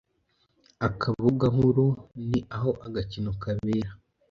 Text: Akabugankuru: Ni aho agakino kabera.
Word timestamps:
Akabugankuru: 0.87 1.85
Ni 2.27 2.39
aho 2.55 2.69
agakino 2.85 3.31
kabera. 3.43 3.89